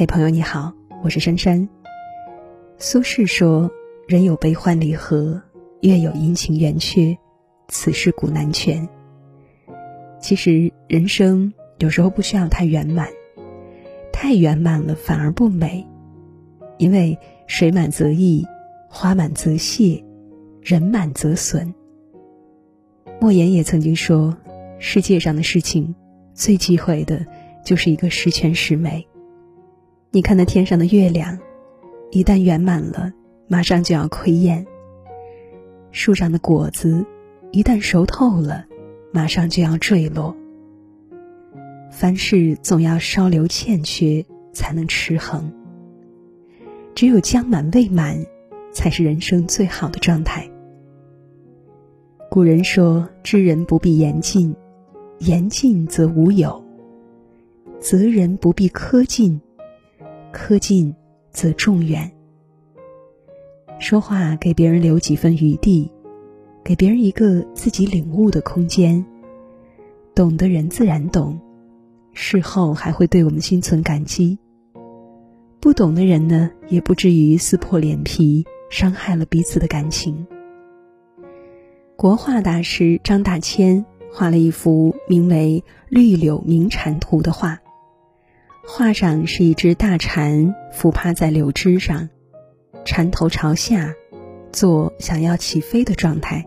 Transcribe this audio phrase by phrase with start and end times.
[0.00, 1.68] 嘿，朋友你好，我是珊珊。
[2.78, 3.70] 苏轼说
[4.08, 5.38] ：“人有悲欢离合，
[5.82, 7.14] 月有阴晴圆缺，
[7.68, 8.88] 此事古难全。”
[10.18, 13.08] 其实人生有时候不需要太圆满，
[14.10, 15.86] 太圆满了反而不美，
[16.78, 18.46] 因为水满则溢，
[18.88, 20.02] 花满则谢，
[20.62, 21.74] 人满则损。
[23.20, 24.34] 莫言也曾经说
[24.80, 25.94] ：“世界上的事情，
[26.32, 27.26] 最忌讳的
[27.62, 29.06] 就是一个十全十美。”
[30.12, 31.38] 你看那天上的月亮，
[32.10, 33.12] 一旦圆满了，
[33.46, 34.64] 马上就要亏厌；
[35.92, 37.06] 树上的果子，
[37.52, 38.66] 一旦熟透了，
[39.12, 40.36] 马上就要坠落。
[41.92, 45.52] 凡事总要稍留欠缺，才能持恒。
[46.92, 48.18] 只有将满未满，
[48.72, 50.50] 才是人生最好的状态。
[52.28, 54.56] 古人说：“知人不必言尽，
[55.18, 56.60] 言尽则无有；
[57.78, 59.40] 责人不必苛尽。”
[60.32, 60.94] 苛尽，
[61.30, 62.10] 则众远。
[63.78, 65.90] 说话给别人留几分余地，
[66.62, 69.04] 给别人一个自己领悟的空间。
[70.14, 71.40] 懂的人自然懂，
[72.12, 74.38] 事后还会对我们心存感激。
[75.60, 80.26] 不懂的人呢，也不至于撕破脸皮，伤害了彼此的感情。
[81.96, 87.58] 国画大师张大千画了一幅名为《绿柳鸣蝉图》的画。
[88.66, 92.08] 画上是一只大蝉俯趴在柳枝上，
[92.84, 93.94] 蝉头朝下，
[94.52, 96.46] 做想要起飞的状态。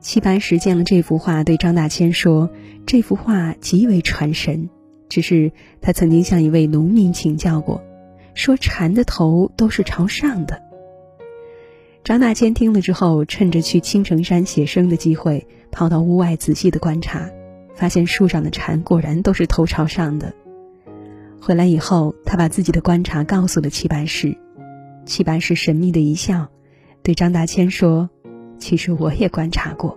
[0.00, 2.50] 齐白石见了这幅画，对张大千说
[2.86, 4.68] ：“这幅画极为传神。”
[5.08, 7.82] 只是他曾经向一位农民请教过，
[8.34, 10.62] 说蝉的头都是朝上的。
[12.04, 17.30] 张大千听了之后，趁着去青城山写生的机会，跑到屋外仔细的观察，
[17.74, 20.34] 发现树上的蝉果然都是头朝上的。
[21.40, 24.36] 回来以后，他把自己的观察告诉了齐白石。
[25.06, 26.48] 齐白石神秘的一笑，
[27.02, 28.10] 对张大千说
[28.58, 29.96] ：“其实我也观察过。”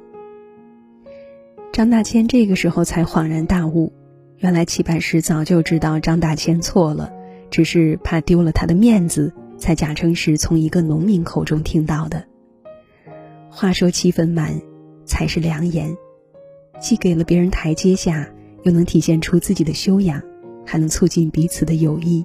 [1.73, 3.91] 张大千这个时候才恍然大悟，
[4.37, 7.11] 原来齐白石早就知道张大千错了，
[7.49, 12.23] 只是怕丢了他的面子，才假称是从一个农民口中听到的。
[13.49, 14.61] 话说七分满，
[15.05, 15.97] 才是良言，
[16.79, 18.29] 既给了别人台阶下，
[18.63, 20.21] 又能体现出自己的修养。
[20.71, 22.23] 还能促进彼此的友谊，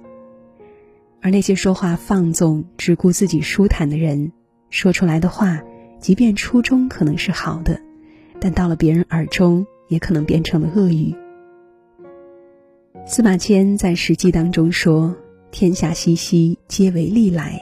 [1.20, 4.30] 而那些说话放纵、只顾自己舒坦的人，
[4.70, 5.60] 说出来的话，
[5.98, 7.80] 即便初衷可能是好的，
[8.38, 11.12] 但到了别人耳中，也可能变成了恶语。
[13.04, 15.16] 司马迁在《史记》当中说
[15.50, 17.58] ：“天下熙熙，皆为利来；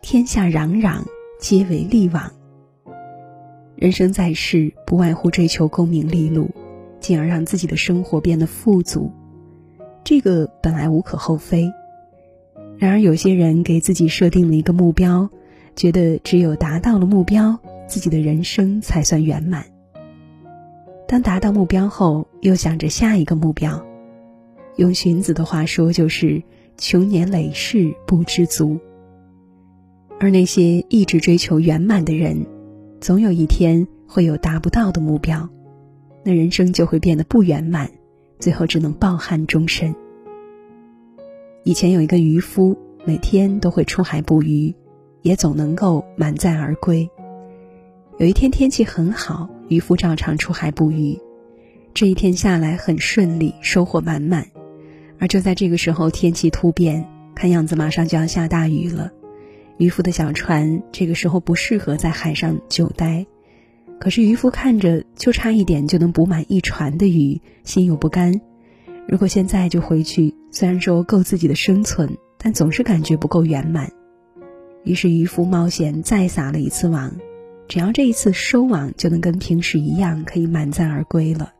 [0.00, 1.02] 天下攘攘，
[1.38, 2.32] 皆为利往。”
[3.76, 6.50] 人生在世，不外乎追求功名利禄，
[6.98, 9.12] 进而让自己的生活变得富足。
[10.08, 11.70] 这个本来无可厚非，
[12.78, 15.28] 然而有些人给自己设定了一个目标，
[15.76, 19.66] 觉得只有达到了目标，自己的人生才算圆满。
[21.06, 23.84] 当达到目标后，又想着下一个目标，
[24.76, 26.42] 用荀子的话说，就是
[26.78, 28.78] 穷年累世不知足。
[30.18, 32.46] 而那些一直追求圆满的人，
[32.98, 35.50] 总有一天会有达不到的目标，
[36.24, 37.90] 那人生就会变得不圆满。
[38.38, 39.94] 最后只能抱憾终身。
[41.64, 44.74] 以前有一个渔夫，每天都会出海捕鱼，
[45.22, 47.08] 也总能够满载而归。
[48.18, 51.18] 有一天天气很好，渔夫照常出海捕鱼，
[51.92, 54.46] 这一天下来很顺利，收获满满。
[55.18, 59.12] 而就在这个时候，天气突变，看样子马上就要下大雨了。
[59.76, 63.26] 渔夫的小船这个时候不适合在海上久待。
[64.00, 68.40] 可是渔夫看着就差一点就能补满一船的鱼，心有不甘。
[69.08, 73.90] 如果现在就回去，虽然说够自己的生存，但总是感觉不够圆满。
[74.84, 77.16] 于是渔夫冒险再撒了一次网，
[77.66, 81.52] 只要这一次收网，就能跟平时一样，可以满载而归了。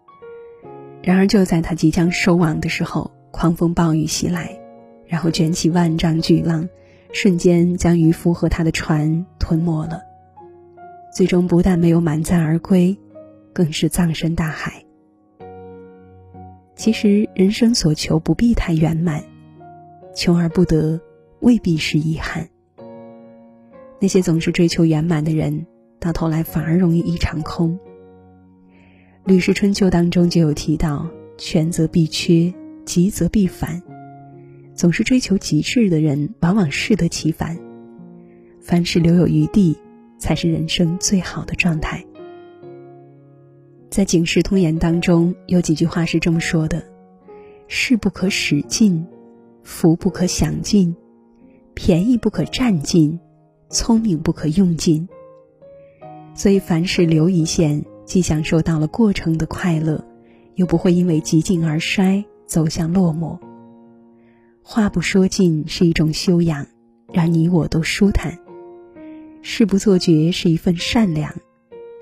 [1.02, 4.58] 然而就在他即将收网的时候，狂风暴雨袭来，
[5.06, 6.68] 然后卷起万丈巨浪，
[7.12, 10.07] 瞬间将渔夫和他的船吞没了。
[11.18, 12.96] 最终不但没有满载而归，
[13.52, 14.84] 更是葬身大海。
[16.76, 19.24] 其实人生所求不必太圆满，
[20.14, 21.00] 求而不得
[21.40, 22.48] 未必是遗憾。
[23.98, 25.66] 那些总是追求圆满的人，
[25.98, 27.76] 到头来反而容易一场空。
[29.24, 31.04] 《吕氏春秋》当中就有提到
[31.36, 32.54] ：“全则必缺，
[32.84, 33.82] 极则必反。”
[34.72, 37.58] 总是追求极致的人，往往适得其反。
[38.60, 39.76] 凡事留有余地。
[40.18, 42.04] 才是人生最好的状态。
[43.90, 46.82] 在《警世通言》当中，有几句话是这么说的
[47.68, 49.06] ：“事不可使尽，
[49.62, 50.94] 福不可享尽，
[51.74, 53.18] 便宜不可占尽，
[53.70, 55.08] 聪明不可用尽。
[56.34, 60.04] 所以凡事留一线，既享受到了过程的快乐，
[60.54, 63.38] 又不会因为极尽而衰，走向落寞。
[64.62, 66.66] 话不说尽是一种修养，
[67.12, 68.32] 让你我都舒坦；
[69.42, 71.34] 事不做绝是一份善良，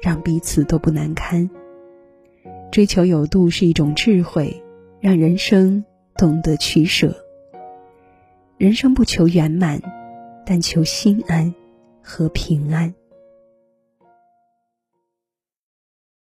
[0.03, 1.49] 让彼此都不难堪。
[2.73, 4.63] 追求有度是一种智慧，
[5.01, 5.85] 让人生
[6.17, 7.15] 懂得取舍。
[8.59, 9.81] 人生不求圆满，
[10.45, 11.55] 但求心安
[12.03, 12.93] 和平安。